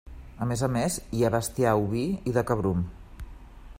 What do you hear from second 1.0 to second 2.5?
hi ha bestiar oví i de